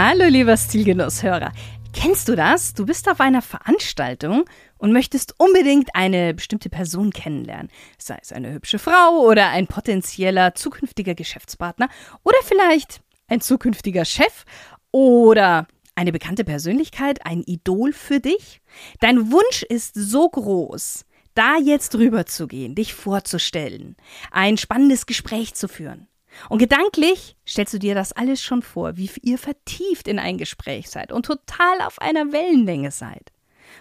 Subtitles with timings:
[0.00, 1.50] Hallo lieber Stilgenusshörer.
[1.92, 2.72] Kennst du das?
[2.72, 4.44] Du bist auf einer Veranstaltung
[4.76, 7.68] und möchtest unbedingt eine bestimmte Person kennenlernen.
[7.98, 11.88] Sei es eine hübsche Frau oder ein potenzieller zukünftiger Geschäftspartner
[12.22, 14.44] oder vielleicht ein zukünftiger Chef
[14.92, 15.66] oder
[15.96, 18.60] eine bekannte Persönlichkeit, ein Idol für dich.
[19.00, 23.96] Dein Wunsch ist so groß, da jetzt rüber zu gehen, dich vorzustellen,
[24.30, 26.07] ein spannendes Gespräch zu führen.
[26.48, 30.90] Und gedanklich stellst du dir das alles schon vor, wie ihr vertieft in ein Gespräch
[30.90, 33.32] seid und total auf einer Wellenlänge seid.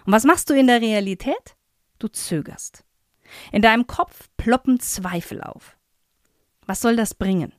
[0.05, 1.55] Und was machst du in der Realität?
[1.99, 2.83] Du zögerst.
[3.51, 5.77] In deinem Kopf ploppen Zweifel auf.
[6.65, 7.53] Was soll das bringen?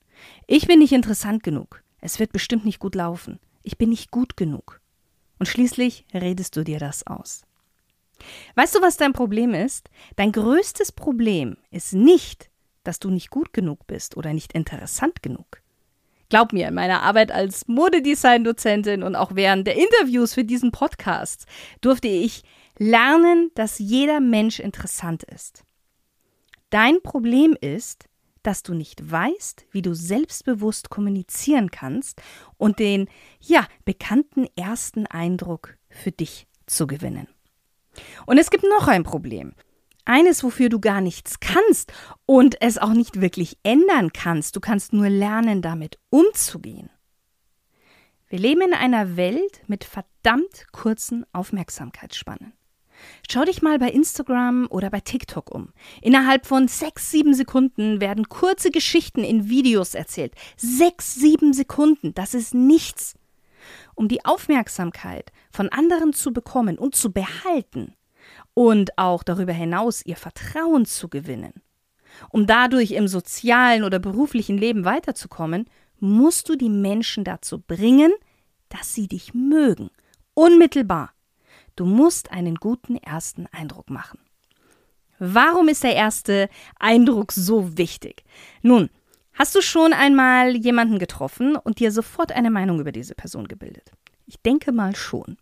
[0.47, 1.83] Ich bin nicht interessant genug.
[2.01, 3.41] Es wird bestimmt nicht gut laufen.
[3.63, 4.81] Ich bin nicht gut genug.
[5.39, 7.43] Und schließlich redest du dir das aus.
[8.55, 9.91] Weißt du, was dein Problem ist?
[10.17, 12.51] Dein größtes Problem ist nicht,
[12.85, 15.63] dass du nicht gut genug bist oder nicht interessant genug.
[16.29, 21.47] Glaub mir, in meiner Arbeit als Modedesign-Dozentin und auch während der Interviews für diesen Podcast
[21.81, 22.43] durfte ich
[22.79, 25.65] lernen, dass jeder Mensch interessant ist.
[26.71, 28.05] Dein Problem ist,
[28.43, 32.23] dass du nicht weißt, wie du selbstbewusst kommunizieren kannst
[32.57, 33.09] und den,
[33.41, 37.29] ja, bekannten ersten Eindruck für dich zu gewinnen.
[38.27, 39.55] Und es gibt noch ein Problem
[40.09, 41.93] eines, wofür du gar nichts kannst
[42.27, 44.57] und es auch nicht wirklich ändern kannst.
[44.57, 46.91] Du kannst nur lernen, damit umzugehen.
[48.29, 52.53] Wir leben in einer Welt mit verdammt kurzen Aufmerksamkeitsspannen.
[53.31, 55.73] Schau dich mal bei Instagram oder bei TikTok um.
[56.03, 60.35] Innerhalb von sechs, sieben Sekunden werden kurze Geschichten in Videos erzählt.
[60.57, 63.15] Sechs, sieben Sekunden, das ist nichts.
[63.95, 67.95] Um die Aufmerksamkeit von anderen zu bekommen und zu behalten,
[68.59, 71.63] und auch darüber hinaus ihr Vertrauen zu gewinnen.
[72.29, 75.71] Um dadurch im sozialen oder beruflichen Leben weiterzukommen,
[76.01, 78.13] musst du die Menschen dazu bringen,
[78.69, 79.91] dass sie dich mögen.
[80.35, 81.13] Unmittelbar.
[81.77, 84.19] Du musst einen guten ersten Eindruck machen.
[85.21, 86.49] Warum ist der erste
[86.81, 88.25] Eindruck so wichtig?
[88.63, 88.91] Nun,
[89.35, 93.93] hast du schon einmal jemanden getroffen und dir sofort eine Meinung über diese Person gebildet?
[94.27, 95.37] Ich denke mal schon.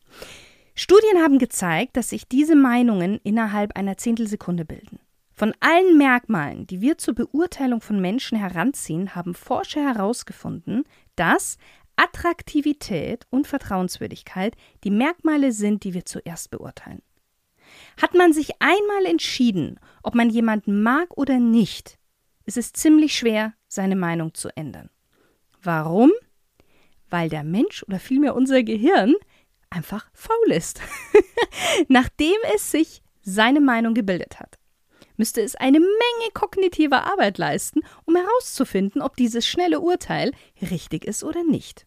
[0.78, 5.00] Studien haben gezeigt, dass sich diese Meinungen innerhalb einer Zehntelsekunde bilden.
[5.32, 10.84] Von allen Merkmalen, die wir zur Beurteilung von Menschen heranziehen, haben Forscher herausgefunden,
[11.16, 11.56] dass
[11.96, 14.54] Attraktivität und Vertrauenswürdigkeit
[14.84, 17.00] die Merkmale sind, die wir zuerst beurteilen.
[18.00, 21.98] Hat man sich einmal entschieden, ob man jemanden mag oder nicht,
[22.44, 24.90] ist es ziemlich schwer, seine Meinung zu ändern.
[25.62, 26.12] Warum?
[27.08, 29.14] Weil der Mensch oder vielmehr unser Gehirn
[29.70, 30.80] einfach faul ist.
[31.88, 34.58] Nachdem es sich seine Meinung gebildet hat,
[35.16, 41.24] müsste es eine Menge kognitiver Arbeit leisten, um herauszufinden, ob dieses schnelle Urteil richtig ist
[41.24, 41.86] oder nicht.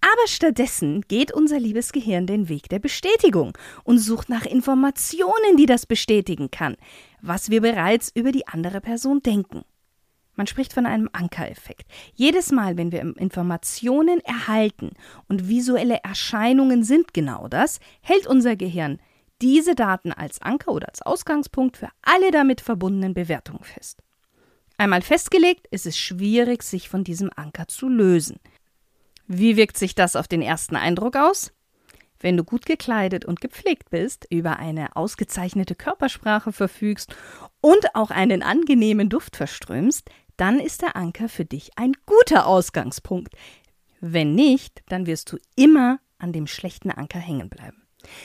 [0.00, 5.66] Aber stattdessen geht unser liebes Gehirn den Weg der Bestätigung und sucht nach Informationen, die
[5.66, 6.76] das bestätigen kann,
[7.20, 9.64] was wir bereits über die andere Person denken.
[10.38, 11.90] Man spricht von einem Ankereffekt.
[12.14, 14.92] Jedes Mal, wenn wir Informationen erhalten
[15.28, 19.00] und visuelle Erscheinungen sind genau das, hält unser Gehirn
[19.42, 24.00] diese Daten als Anker oder als Ausgangspunkt für alle damit verbundenen Bewertungen fest.
[24.76, 28.38] Einmal festgelegt, ist es schwierig, sich von diesem Anker zu lösen.
[29.26, 31.52] Wie wirkt sich das auf den ersten Eindruck aus?
[32.20, 37.14] Wenn du gut gekleidet und gepflegt bist, über eine ausgezeichnete Körpersprache verfügst
[37.60, 43.34] und auch einen angenehmen Duft verströmst, dann ist der Anker für dich ein guter Ausgangspunkt.
[44.00, 47.82] Wenn nicht, dann wirst du immer an dem schlechten Anker hängen bleiben.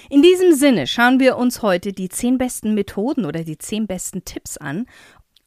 [0.10, 4.24] In diesem Sinne schauen wir uns heute die zehn besten Methoden oder die zehn besten
[4.24, 4.86] Tipps an,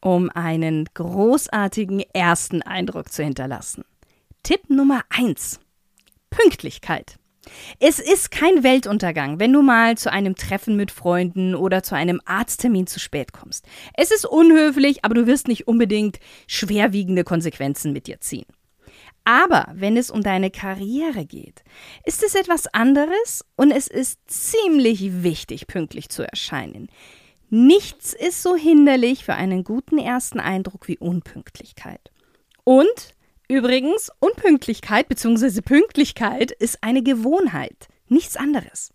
[0.00, 3.84] um einen großartigen ersten Eindruck zu hinterlassen.
[4.42, 5.60] Tipp Nummer eins:
[6.30, 7.18] Pünktlichkeit.
[7.80, 12.20] Es ist kein Weltuntergang, wenn du mal zu einem Treffen mit Freunden oder zu einem
[12.24, 13.66] Arzttermin zu spät kommst.
[13.94, 18.46] Es ist unhöflich, aber du wirst nicht unbedingt schwerwiegende Konsequenzen mit dir ziehen.
[19.24, 21.64] Aber wenn es um deine Karriere geht,
[22.04, 26.88] ist es etwas anderes und es ist ziemlich wichtig, pünktlich zu erscheinen.
[27.50, 32.12] Nichts ist so hinderlich für einen guten ersten Eindruck wie Unpünktlichkeit.
[32.62, 33.15] Und
[33.48, 35.60] Übrigens, Unpünktlichkeit bzw.
[35.60, 38.92] Pünktlichkeit ist eine Gewohnheit, nichts anderes.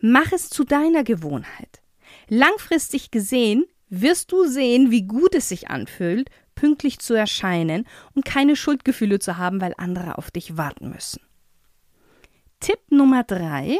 [0.00, 1.82] Mach es zu deiner Gewohnheit.
[2.28, 8.56] Langfristig gesehen wirst du sehen, wie gut es sich anfühlt, pünktlich zu erscheinen und keine
[8.56, 11.20] Schuldgefühle zu haben, weil andere auf dich warten müssen.
[12.60, 13.78] Tipp Nummer drei: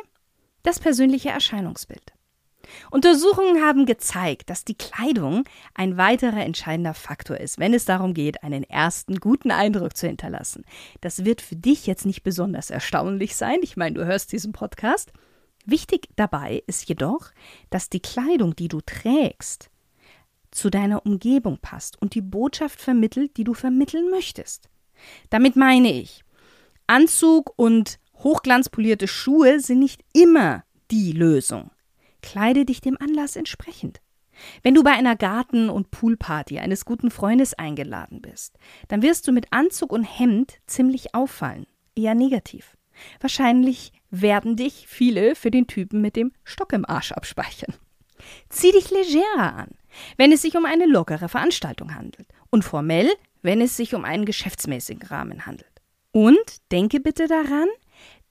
[0.63, 2.13] Das persönliche Erscheinungsbild.
[2.91, 8.43] Untersuchungen haben gezeigt, dass die Kleidung ein weiterer entscheidender Faktor ist, wenn es darum geht,
[8.43, 10.65] einen ersten guten Eindruck zu hinterlassen.
[11.01, 13.59] Das wird für dich jetzt nicht besonders erstaunlich sein.
[13.63, 15.13] Ich meine, du hörst diesen Podcast.
[15.65, 17.31] Wichtig dabei ist jedoch,
[17.71, 19.71] dass die Kleidung, die du trägst,
[20.51, 24.69] zu deiner Umgebung passt und die Botschaft vermittelt, die du vermitteln möchtest.
[25.31, 26.25] Damit meine ich,
[26.87, 31.71] Anzug und hochglanzpolierte Schuhe sind nicht immer die Lösung.
[32.23, 34.01] Kleide dich dem Anlass entsprechend.
[34.63, 38.57] Wenn du bei einer Garten- und Poolparty eines guten Freundes eingeladen bist,
[38.89, 42.77] dann wirst du mit Anzug und Hemd ziemlich auffallen, eher negativ.
[43.21, 47.75] Wahrscheinlich werden dich viele für den Typen mit dem Stock im Arsch abspeichern.
[48.49, 49.71] Zieh dich legerer an,
[50.17, 53.11] wenn es sich um eine lockere Veranstaltung handelt und formell,
[53.43, 55.73] wenn es sich um einen geschäftsmäßigen Rahmen handelt.
[56.13, 57.69] Und denke bitte daran,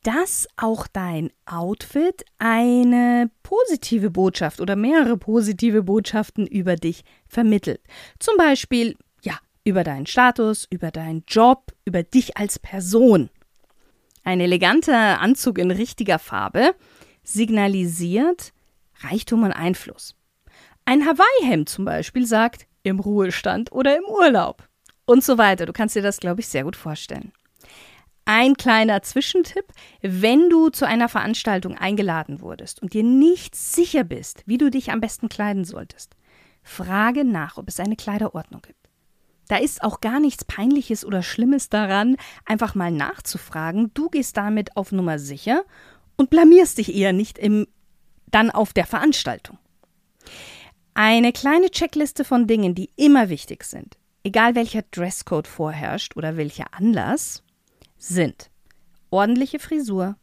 [0.04, 7.82] dass auch dein Outfit eine positive Botschaft oder mehrere positive Botschaften über dich vermittelt.
[8.20, 13.30] Zum Beispiel, ja, über deinen Status, über deinen Job, über dich als Person.
[14.24, 16.76] Ein eleganter Anzug in richtiger Farbe
[17.24, 18.54] signalisiert
[19.02, 20.16] Reichtum und Einfluss.
[20.86, 24.68] Ein Hawaii-Hemd zum Beispiel sagt im Ruhestand oder im Urlaub
[25.06, 25.66] und so weiter.
[25.66, 27.32] Du kannst dir das, glaube ich, sehr gut vorstellen.
[28.34, 29.66] Ein kleiner Zwischentipp,
[30.02, 34.90] wenn du zu einer Veranstaltung eingeladen wurdest und dir nicht sicher bist, wie du dich
[34.90, 36.16] am besten kleiden solltest,
[36.64, 38.90] frage nach, ob es eine Kleiderordnung gibt.
[39.50, 43.92] Da ist auch gar nichts Peinliches oder Schlimmes daran, einfach mal nachzufragen.
[43.96, 45.66] Du gehst damit auf Nummer sicher
[46.16, 47.68] und blamierst dich eher nicht im,
[48.28, 49.58] dann auf der Veranstaltung.
[50.94, 56.74] Eine kleine Checkliste von Dingen, die immer wichtig sind, egal welcher Dresscode vorherrscht oder welcher
[56.74, 57.44] Anlass,
[58.02, 58.50] sind
[59.12, 60.18] ordentliche Frisur,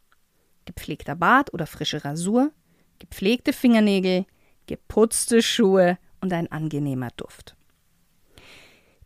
[0.64, 2.52] gepflegter Bart oder frische Rasur,
[2.98, 4.26] gepflegte Fingernägel,
[4.66, 7.56] geputzte Schuhe und ein angenehmer Duft.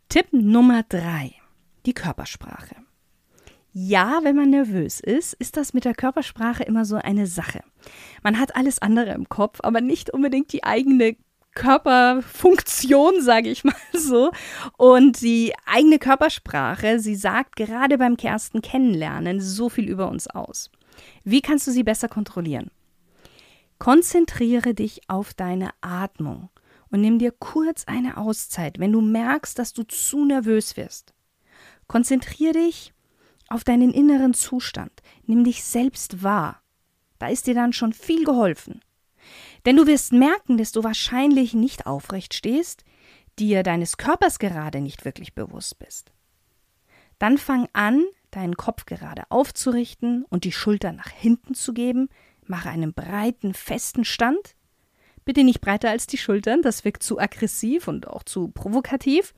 [0.09, 1.35] Tipp Nummer drei:
[1.85, 2.75] Die Körpersprache.
[3.71, 7.61] Ja, wenn man nervös ist, ist das mit der Körpersprache immer so eine Sache.
[8.21, 11.15] Man hat alles andere im Kopf, aber nicht unbedingt die eigene
[11.55, 14.31] Körperfunktion, sage ich mal so.
[14.77, 20.69] Und die eigene Körpersprache, sie sagt gerade beim ersten Kennenlernen so viel über uns aus.
[21.23, 22.71] Wie kannst du sie besser kontrollieren?
[23.79, 26.49] Konzentriere dich auf deine Atmung
[26.89, 31.13] und nimm dir kurz eine Auszeit, wenn du merkst, dass du zu nervös wirst.
[31.87, 32.93] Konzentriere dich
[33.49, 34.91] auf deinen inneren Zustand.
[35.25, 36.61] Nimm dich selbst wahr.
[37.19, 38.81] Da ist dir dann schon viel geholfen.
[39.65, 42.83] Denn du wirst merken, dass du wahrscheinlich nicht aufrecht stehst,
[43.39, 46.11] dir deines Körpers gerade nicht wirklich bewusst bist.
[47.19, 52.09] Dann fang an, deinen Kopf gerade aufzurichten und die Schultern nach hinten zu geben.
[52.45, 54.55] Mache einen breiten, festen Stand.
[55.23, 59.33] Bitte nicht breiter als die Schultern, das wirkt zu aggressiv und auch zu provokativ.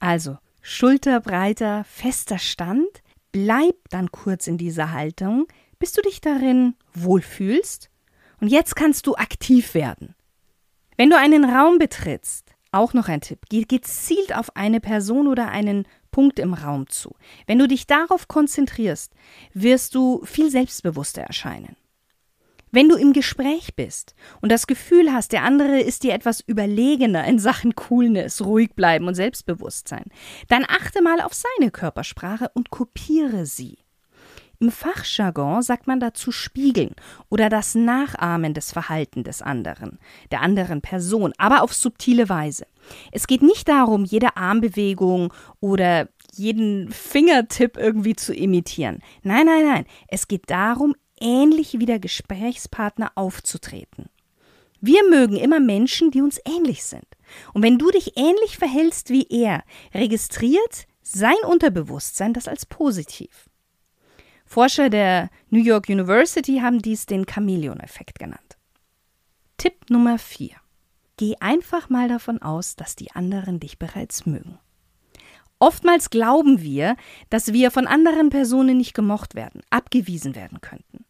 [0.00, 3.02] Also schulterbreiter, fester Stand.
[3.30, 5.46] Bleib dann kurz in dieser Haltung,
[5.78, 7.90] bis du dich darin wohlfühlst
[8.44, 10.14] und jetzt kannst du aktiv werden.
[10.98, 15.48] Wenn du einen Raum betrittst, auch noch ein Tipp, geh gezielt auf eine Person oder
[15.48, 17.16] einen Punkt im Raum zu.
[17.46, 19.14] Wenn du dich darauf konzentrierst,
[19.54, 21.74] wirst du viel selbstbewusster erscheinen.
[22.70, 27.24] Wenn du im Gespräch bist und das Gefühl hast, der andere ist dir etwas überlegener
[27.24, 30.04] in Sachen Coolness, ruhig bleiben und Selbstbewusstsein,
[30.48, 33.78] dann achte mal auf seine Körpersprache und kopiere sie.
[34.64, 36.94] Im Fachjargon sagt man dazu spiegeln
[37.28, 39.98] oder das Nachahmen des Verhaltens des anderen,
[40.30, 42.66] der anderen Person, aber auf subtile Weise.
[43.12, 49.00] Es geht nicht darum, jede Armbewegung oder jeden Fingertipp irgendwie zu imitieren.
[49.22, 49.84] Nein, nein, nein.
[50.08, 54.06] Es geht darum, ähnlich wie der Gesprächspartner aufzutreten.
[54.80, 57.04] Wir mögen immer Menschen, die uns ähnlich sind.
[57.52, 63.50] Und wenn du dich ähnlich verhältst wie er, registriert sein Unterbewusstsein das als positiv.
[64.54, 68.56] Forscher der New York University haben dies den Chamäleon-Effekt genannt.
[69.56, 70.50] Tipp Nummer 4.
[71.16, 74.60] Geh einfach mal davon aus, dass die anderen dich bereits mögen.
[75.58, 76.94] Oftmals glauben wir,
[77.30, 81.04] dass wir von anderen Personen nicht gemocht werden, abgewiesen werden könnten.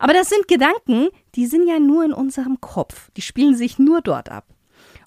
[0.00, 4.00] Aber das sind Gedanken, die sind ja nur in unserem Kopf, die spielen sich nur
[4.00, 4.48] dort ab.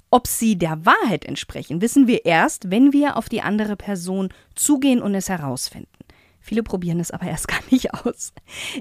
[0.10, 5.02] Ob sie der Wahrheit entsprechen, wissen wir erst, wenn wir auf die andere Person zugehen
[5.02, 6.01] und es herausfinden.
[6.42, 8.34] Viele probieren es aber erst gar nicht aus.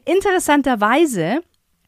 [0.05, 1.43] Interessanterweise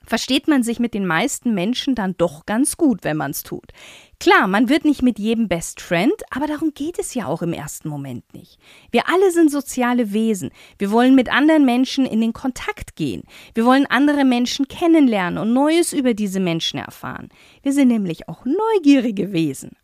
[0.04, 3.72] versteht man sich mit den meisten Menschen dann doch ganz gut, wenn man es tut.
[4.18, 7.52] Klar, man wird nicht mit jedem Best Friend, aber darum geht es ja auch im
[7.52, 8.58] ersten Moment nicht.
[8.90, 10.50] Wir alle sind soziale Wesen.
[10.78, 13.22] Wir wollen mit anderen Menschen in den Kontakt gehen.
[13.54, 17.30] Wir wollen andere Menschen kennenlernen und Neues über diese Menschen erfahren.
[17.62, 19.76] Wir sind nämlich auch neugierige Wesen.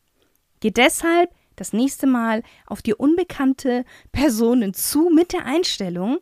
[0.61, 6.19] Geh deshalb das nächste Mal auf die unbekannte Personen zu mit der Einstellung,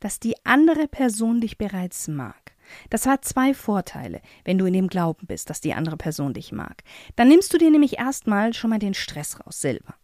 [0.00, 2.52] dass die andere Person dich bereits mag.
[2.90, 6.52] Das hat zwei Vorteile, wenn du in dem Glauben bist, dass die andere Person dich
[6.52, 6.82] mag.
[7.16, 9.94] Dann nimmst du dir nämlich erstmal schon mal den Stress raus selber.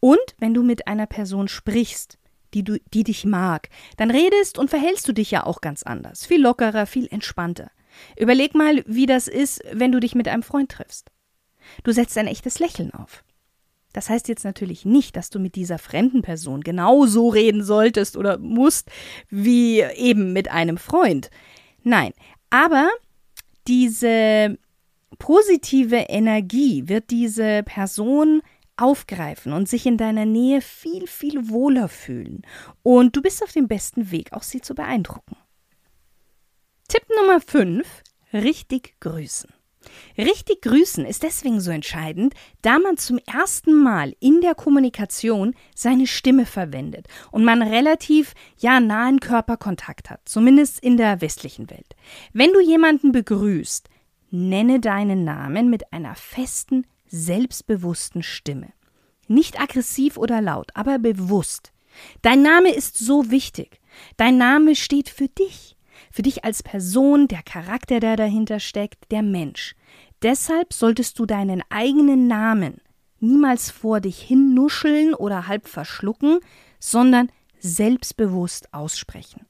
[0.00, 2.18] Und wenn du mit einer Person sprichst,
[2.54, 6.26] die, du, die dich mag, dann redest und verhältst du dich ja auch ganz anders,
[6.26, 7.70] viel lockerer, viel entspannter.
[8.18, 11.10] Überleg mal, wie das ist, wenn du dich mit einem Freund triffst.
[11.84, 13.22] Du setzt ein echtes Lächeln auf.
[13.92, 18.38] Das heißt jetzt natürlich nicht, dass du mit dieser fremden Person genauso reden solltest oder
[18.38, 18.90] musst
[19.28, 21.30] wie eben mit einem Freund.
[21.82, 22.12] Nein,
[22.50, 22.88] aber
[23.68, 24.58] diese
[25.18, 28.42] positive Energie wird diese Person
[28.76, 32.42] aufgreifen und sich in deiner Nähe viel, viel wohler fühlen.
[32.82, 35.36] Und du bist auf dem besten Weg, auch sie zu beeindrucken.
[36.88, 37.86] Tipp Nummer 5.
[38.32, 39.50] Richtig grüßen.
[40.16, 46.06] Richtig grüßen ist deswegen so entscheidend, da man zum ersten Mal in der Kommunikation seine
[46.06, 51.96] Stimme verwendet und man relativ ja nahen Körperkontakt hat, zumindest in der westlichen Welt.
[52.32, 53.88] Wenn du jemanden begrüßt,
[54.30, 58.72] nenne deinen Namen mit einer festen, selbstbewussten Stimme.
[59.28, 61.72] Nicht aggressiv oder laut, aber bewusst.
[62.22, 63.80] Dein Name ist so wichtig.
[64.16, 65.71] Dein Name steht für dich
[66.12, 69.74] für dich als Person, der Charakter, der dahinter steckt, der Mensch.
[70.22, 72.80] Deshalb solltest du deinen eigenen Namen
[73.22, 76.40] niemals vor dich hinnuscheln oder halb verschlucken,
[76.78, 79.46] sondern selbstbewusst aussprechen.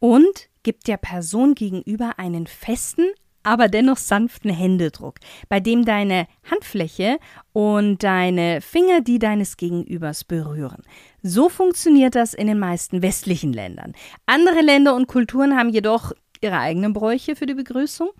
[0.00, 3.06] Und gib der Person gegenüber einen festen,
[3.44, 5.14] aber dennoch sanften Händedruck,
[5.48, 7.18] bei dem deine Handfläche
[7.52, 10.82] und deine Finger die deines Gegenübers berühren.
[11.22, 13.94] So funktioniert das in den meisten westlichen Ländern.
[14.26, 18.10] Andere Länder und Kulturen haben jedoch ihre eigenen Bräuche für die Begrüßung.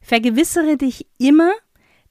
[0.00, 1.52] Vergewissere dich immer,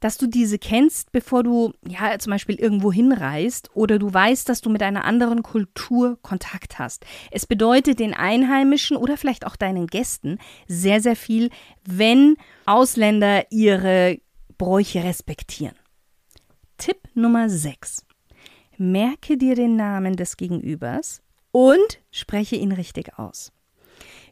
[0.04, 4.60] dass du diese kennst, bevor du ja zum Beispiel irgendwo hinreist oder du weißt, dass
[4.60, 7.06] du mit einer anderen Kultur Kontakt hast.
[7.32, 11.52] Es bedeutet den Einheimischen oder vielleicht auch deinen Gästen sehr, sehr viel,
[11.86, 12.36] wenn
[12.66, 14.20] Ausländer ihre
[14.58, 15.76] Bräuche respektieren.
[16.78, 18.06] Tipp Nummer 6.
[18.78, 23.52] Merke dir den Namen des Gegenübers und spreche ihn richtig aus.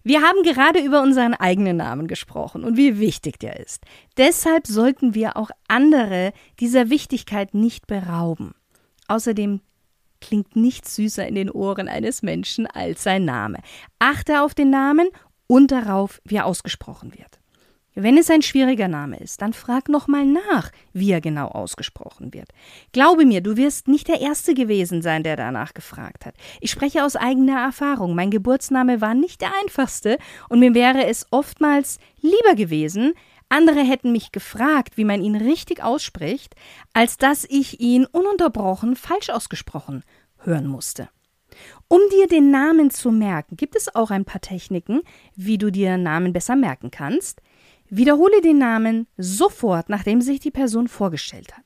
[0.04, 3.84] Wir haben gerade über unseren eigenen Namen gesprochen und wie wichtig der ist.
[4.18, 8.56] Deshalb sollten wir auch andere dieser Wichtigkeit nicht berauben.
[9.08, 9.62] Außerdem
[10.20, 13.60] klingt nichts süßer in den Ohren eines Menschen als sein Name.
[14.00, 15.10] Achte auf den Namen
[15.48, 17.41] und darauf, wie er ausgesprochen wird.
[17.94, 22.50] Wenn es ein schwieriger Name ist, dann frag nochmal nach, wie er genau ausgesprochen wird.
[22.94, 26.36] Glaube mir, du wirst nicht der Erste gewesen sein, der danach gefragt hat.
[26.62, 28.16] Ich spreche aus eigener Erfahrung.
[28.16, 30.18] Mein Geburtsname war nicht der einfachste
[30.48, 33.14] und mir wäre es oftmals lieber gewesen,
[33.50, 36.56] andere hätten mich gefragt, wie man ihn richtig ausspricht,
[36.94, 40.04] als dass ich ihn ununterbrochen falsch ausgesprochen
[40.38, 41.10] hören musste.
[41.90, 45.02] Um dir den Namen zu merken, gibt es auch ein paar Techniken,
[45.36, 47.42] wie du dir Namen besser merken kannst.
[47.94, 51.66] Wiederhole den Namen sofort, nachdem sich die Person vorgestellt hat.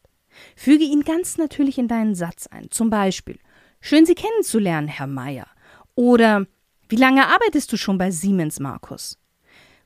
[0.55, 2.71] Füge ihn ganz natürlich in deinen Satz ein.
[2.71, 3.37] Zum Beispiel,
[3.79, 5.45] schön Sie kennenzulernen, Herr Meier.
[5.93, 6.47] Oder,
[6.89, 9.19] wie lange arbeitest du schon bei Siemens, Markus?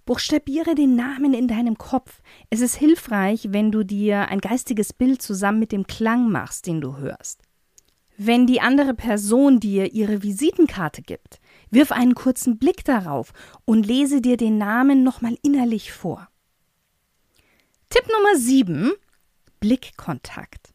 [0.05, 2.22] Buchstabiere den Namen in deinem Kopf.
[2.50, 6.79] Es ist hilfreich, wenn du dir ein geistiges Bild zusammen mit dem Klang machst, den
[6.79, 7.41] du hörst.
[8.17, 13.31] Wenn die andere Person dir ihre Visitenkarte gibt, wirf einen kurzen Blick darauf
[13.65, 16.27] und lese dir den Namen nochmal innerlich vor.
[17.89, 18.91] Tipp Nummer 7.
[19.59, 20.73] Blickkontakt.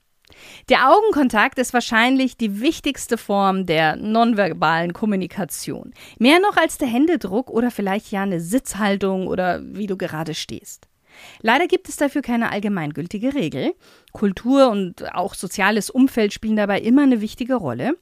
[0.69, 5.95] Der Augenkontakt ist wahrscheinlich die wichtigste Form der nonverbalen Kommunikation.
[6.19, 10.89] Mehr noch als der Händedruck oder vielleicht ja eine Sitzhaltung oder wie du gerade stehst.
[11.41, 13.75] Leider gibt es dafür keine allgemeingültige Regel.
[14.13, 17.97] Kultur und auch soziales Umfeld spielen dabei immer eine wichtige Rolle.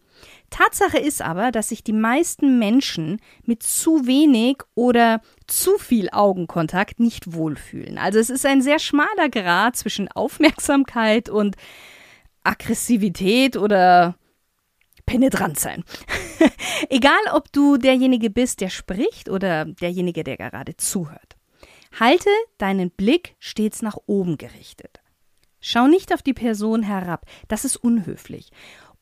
[0.53, 7.01] Tatsache ist aber, dass sich die meisten Menschen mit zu wenig oder zu viel Augenkontakt
[7.01, 7.99] nicht wohlfühlen.
[7.99, 11.57] Also es ist ein sehr schmaler Grad zwischen Aufmerksamkeit und
[12.45, 14.17] Aggressivität oder
[15.07, 15.85] penetrant sein.
[16.91, 21.37] Egal, ob du derjenige bist, der spricht oder derjenige, der gerade zuhört.
[21.99, 25.01] Halte deinen Blick stets nach oben gerichtet.
[25.61, 28.51] Schau nicht auf die Person herab, das ist unhöflich.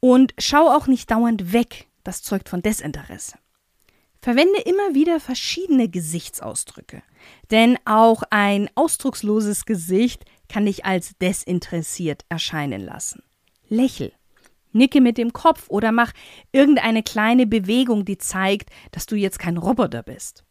[0.00, 3.38] Und schau auch nicht dauernd weg, das zeugt von Desinteresse.
[4.23, 7.02] Verwende immer wieder verschiedene Gesichtsausdrücke,
[7.50, 13.23] denn auch ein ausdrucksloses Gesicht kann dich als desinteressiert erscheinen lassen.
[13.69, 14.12] Lächel,
[14.73, 16.12] nicke mit dem Kopf oder mach
[16.52, 20.45] irgendeine kleine Bewegung, die zeigt, dass du jetzt kein Roboter bist.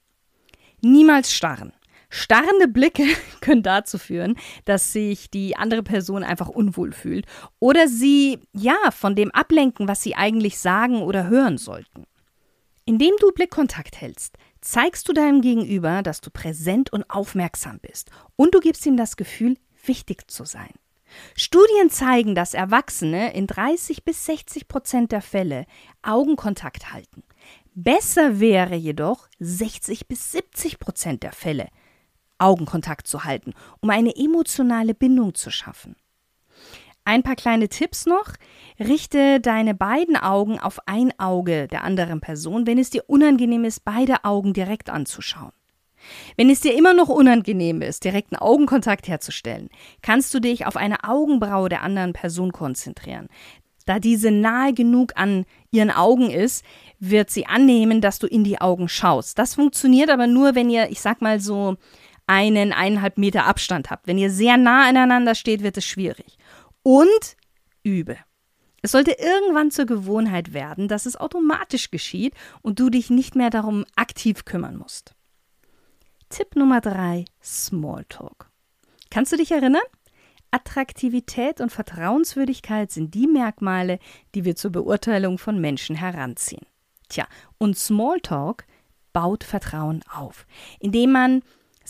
[0.81, 1.73] Niemals starren.
[2.09, 3.03] Starrende Blicke
[3.41, 4.35] können dazu führen,
[4.65, 7.25] dass sich die andere Person einfach unwohl fühlt
[7.59, 12.05] oder sie ja von dem ablenken, was sie eigentlich sagen oder hören sollten.
[12.85, 18.55] Indem du Blickkontakt hältst, zeigst du deinem Gegenüber, dass du präsent und aufmerksam bist und
[18.55, 20.73] du gibst ihm das Gefühl, wichtig zu sein.
[21.35, 25.65] Studien zeigen, dass Erwachsene in 30 bis 60 Prozent der Fälle
[26.01, 27.23] Augenkontakt halten.
[27.75, 31.69] Besser wäre jedoch 60 bis 70 Prozent der Fälle
[32.39, 35.95] Augenkontakt zu halten, um eine emotionale Bindung zu schaffen.
[37.05, 38.33] Ein paar kleine Tipps noch.
[38.79, 43.83] Richte deine beiden Augen auf ein Auge der anderen Person, wenn es dir unangenehm ist,
[43.83, 45.51] beide Augen direkt anzuschauen.
[46.37, 49.69] Wenn es dir immer noch unangenehm ist, direkten Augenkontakt herzustellen,
[50.01, 53.27] kannst du dich auf eine Augenbraue der anderen Person konzentrieren.
[53.85, 56.63] Da diese nahe genug an ihren Augen ist,
[56.99, 59.39] wird sie annehmen, dass du in die Augen schaust.
[59.39, 61.75] Das funktioniert aber nur, wenn ihr, ich sag mal so,
[62.29, 64.05] einen eineinhalb Meter Abstand habt.
[64.05, 66.37] Wenn ihr sehr nah aneinander steht, wird es schwierig
[66.83, 67.35] und
[67.81, 68.17] übe.
[68.83, 73.49] Es sollte irgendwann zur Gewohnheit werden, dass es automatisch geschieht und du dich nicht mehr
[73.49, 75.15] darum aktiv kümmern musst.
[76.29, 78.51] Tipp Nummer drei: Smalltalk.
[79.09, 79.81] Kannst du dich erinnern?
[80.51, 83.97] Attraktivität und Vertrauenswürdigkeit sind die Merkmale,
[84.35, 86.65] die wir zur Beurteilung von Menschen heranziehen.
[87.07, 88.65] Tja, und Smalltalk
[89.13, 90.45] baut Vertrauen auf,
[90.79, 91.41] indem man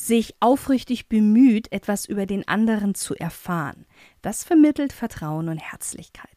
[0.07, 3.85] sich aufrichtig bemüht, etwas über den anderen zu erfahren.
[4.21, 6.29] Das vermittelt Vertrauen und Herzlichkeit.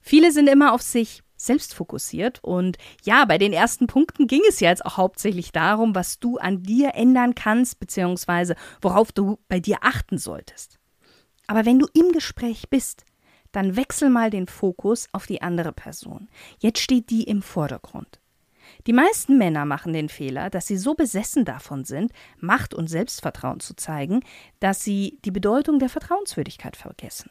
[0.00, 4.60] Viele sind immer auf sich selbst fokussiert und ja, bei den ersten Punkten ging es
[4.60, 9.58] ja jetzt auch hauptsächlich darum, was du an dir ändern kannst, beziehungsweise worauf du bei
[9.58, 10.78] dir achten solltest.
[11.46, 13.04] Aber wenn du im Gespräch bist,
[13.50, 16.28] dann wechsel mal den Fokus auf die andere Person.
[16.58, 18.21] Jetzt steht die im Vordergrund.
[18.86, 23.60] Die meisten Männer machen den Fehler, dass sie so besessen davon sind, Macht und Selbstvertrauen
[23.60, 24.20] zu zeigen,
[24.60, 27.30] dass sie die Bedeutung der Vertrauenswürdigkeit vergessen.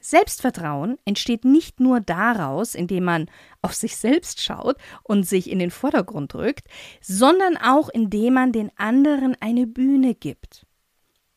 [0.00, 5.70] Selbstvertrauen entsteht nicht nur daraus, indem man auf sich selbst schaut und sich in den
[5.70, 6.66] Vordergrund rückt,
[7.00, 10.66] sondern auch indem man den anderen eine Bühne gibt.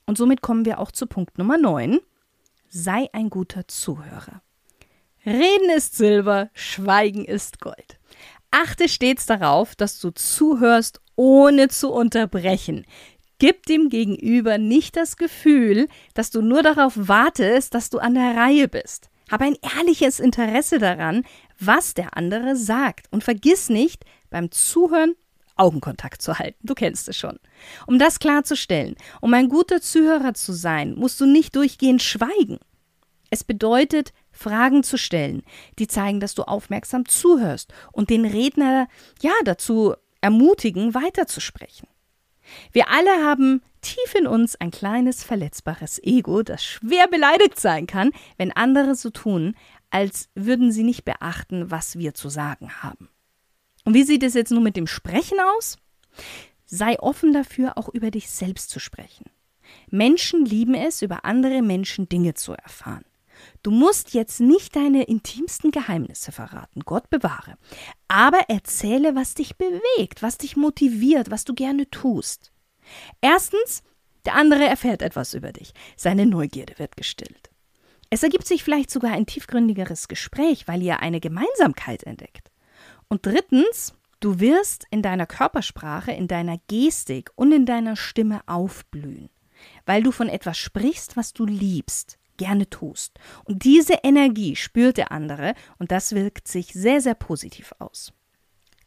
[0.08, 2.00] Und somit kommen wir auch zu Punkt Nummer 9.
[2.68, 4.42] Sei ein guter Zuhörer.
[5.26, 8.00] Reden ist Silber, Schweigen ist Gold.
[8.58, 12.86] Achte stets darauf, dass du zuhörst, ohne zu unterbrechen.
[13.38, 18.38] Gib dem Gegenüber nicht das Gefühl, dass du nur darauf wartest, dass du an der
[18.38, 19.10] Reihe bist.
[19.30, 21.26] Habe ein ehrliches Interesse daran,
[21.60, 23.08] was der andere sagt.
[23.12, 25.16] Und vergiss nicht, beim Zuhören
[25.58, 26.66] Augenkontakt zu halten.
[26.66, 27.38] Du kennst es schon.
[27.88, 32.60] Um das klarzustellen, um ein guter Zuhörer zu sein, musst du nicht durchgehend schweigen.
[33.30, 35.44] Es bedeutet, Fragen zu stellen,
[35.80, 38.88] die zeigen, dass du aufmerksam zuhörst und den Redner
[39.22, 41.88] ja dazu ermutigen, weiterzusprechen.
[42.72, 48.12] Wir alle haben tief in uns ein kleines verletzbares Ego, das schwer beleidigt sein kann,
[48.38, 49.56] wenn andere so tun,
[49.90, 53.10] als würden sie nicht beachten, was wir zu sagen haben.
[53.84, 55.78] Und wie sieht es jetzt nun mit dem Sprechen aus?
[56.66, 59.26] Sei offen dafür, auch über dich selbst zu sprechen.
[59.90, 63.06] Menschen lieben es, über andere Menschen Dinge zu erfahren.
[63.66, 67.58] Du musst jetzt nicht deine intimsten Geheimnisse verraten, Gott bewahre.
[68.08, 72.52] Aber erzähle, was dich bewegt, was dich motiviert, was du gerne tust.
[73.22, 73.82] Erstens,
[74.24, 75.74] der andere erfährt etwas über dich.
[75.98, 77.50] Seine Neugierde wird gestillt.
[78.12, 82.52] Es ergibt sich vielleicht sogar ein tiefgründigeres Gespräch, weil ihr eine Gemeinsamkeit entdeckt.
[83.08, 89.32] Und drittens, du wirst in deiner Körpersprache, in deiner Gestik und in deiner Stimme aufblühen,
[89.88, 93.20] weil du von etwas sprichst, was du liebst, gerne tust.
[93.44, 98.14] Und diese Energie spürt der andere und das wirkt sich sehr, sehr positiv aus.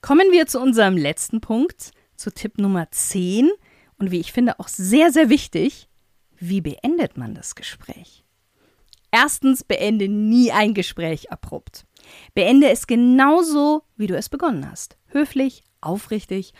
[0.00, 3.50] Kommen wir zu unserem letzten Punkt, zu Tipp Nummer 10
[3.98, 5.88] und wie ich finde auch sehr, sehr wichtig,
[6.38, 8.24] wie beendet man das Gespräch?
[9.11, 11.84] Erstens, beende nie ein Gespräch abrupt.
[12.34, 14.98] Beende es genauso, wie du es begonnen hast.
[15.06, 16.52] Höflich, aufrichtig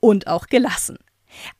[0.00, 0.98] und auch gelassen.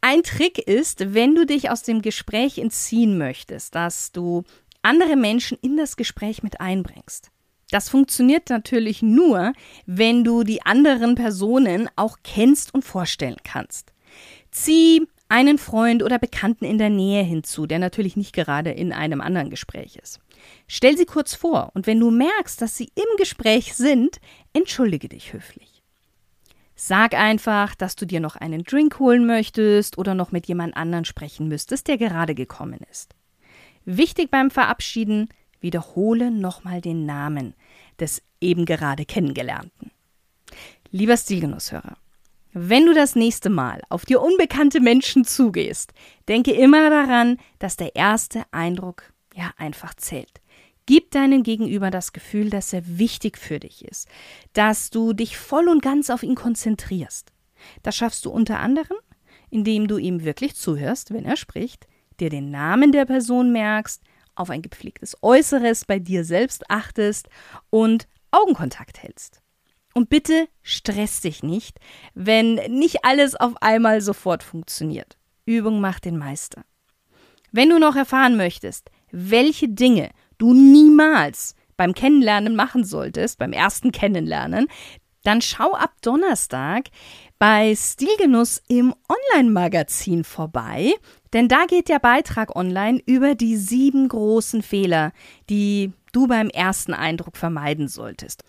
[0.01, 4.45] Ein Trick ist, wenn du dich aus dem Gespräch entziehen möchtest, dass du
[4.83, 7.31] andere Menschen in das Gespräch mit einbringst.
[7.71, 9.53] Das funktioniert natürlich nur,
[9.87, 13.93] wenn du die anderen Personen auch kennst und vorstellen kannst.
[14.51, 19.21] Zieh einen Freund oder Bekannten in der Nähe hinzu, der natürlich nicht gerade in einem
[19.21, 20.21] anderen Gespräch ist.
[20.67, 24.19] Stell sie kurz vor und wenn du merkst, dass sie im Gespräch sind,
[24.55, 25.83] entschuldige dich höflich.
[26.75, 31.05] Sag einfach, dass du dir noch einen Drink holen möchtest oder noch mit jemand anderen
[31.05, 33.15] sprechen müsstest, der gerade gekommen ist.
[33.91, 35.31] Wichtig beim Verabschieden,
[35.63, 37.55] wiederhole nochmal den Namen
[37.99, 39.93] des eben gerade kennengelernten.
[40.91, 41.97] Lieber Stilgenusshörer,
[42.53, 45.95] wenn du das nächste Mal auf dir unbekannte Menschen zugehst,
[46.29, 50.43] denke immer daran, dass der erste Eindruck ja einfach zählt.
[50.85, 54.07] Gib deinem Gegenüber das Gefühl, dass er wichtig für dich ist,
[54.53, 57.33] dass du dich voll und ganz auf ihn konzentrierst.
[57.83, 58.99] Das schaffst du unter anderem,
[59.49, 61.87] indem du ihm wirklich zuhörst, wenn er spricht,
[62.21, 64.03] dir den Namen der Person merkst,
[64.35, 67.29] auf ein gepflegtes Äußeres bei dir selbst achtest
[67.71, 69.43] und Augenkontakt hältst.
[69.95, 71.79] Und bitte stress dich nicht,
[72.15, 75.19] wenn nicht alles auf einmal sofort funktioniert.
[75.45, 76.65] Übung macht den Meister.
[77.51, 83.91] Wenn du noch erfahren möchtest, welche Dinge du niemals beim Kennenlernen machen solltest, beim ersten
[83.91, 84.69] Kennenlernen,
[85.25, 86.89] dann schau ab Donnerstag
[87.39, 90.93] bei Stilgenuss im Online-Magazin vorbei,
[91.33, 95.13] denn da geht der Beitrag online über die sieben großen Fehler,
[95.49, 98.43] die du beim ersten Eindruck vermeiden solltest.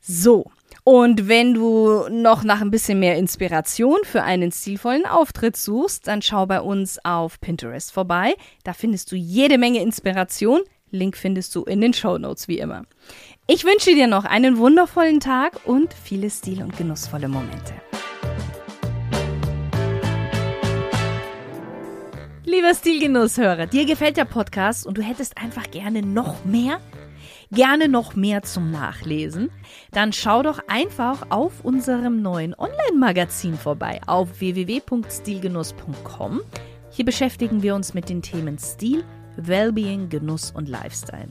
[0.00, 0.50] So,
[0.84, 6.22] und wenn du noch nach ein bisschen mehr Inspiration für einen stilvollen Auftritt suchst, dann
[6.22, 8.34] schau bei uns auf Pinterest vorbei.
[8.64, 10.60] Da findest du jede Menge Inspiration.
[10.90, 12.84] Link findest du in den Show Notes wie immer.
[13.46, 17.74] Ich wünsche dir noch einen wundervollen Tag und viele stil- und genussvolle Momente.
[22.48, 26.80] Lieber Stilgenusshörer, dir gefällt der Podcast und du hättest einfach gerne noch mehr?
[27.50, 29.50] Gerne noch mehr zum Nachlesen?
[29.92, 36.40] Dann schau doch einfach auf unserem neuen Online-Magazin vorbei auf www.stilgenuss.com.
[36.90, 39.04] Hier beschäftigen wir uns mit den Themen Stil,
[39.36, 41.28] Wellbeing, Genuss und Lifestyle.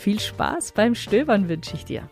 [0.00, 2.10] Viel Spaß beim Stöbern wünsche ich dir.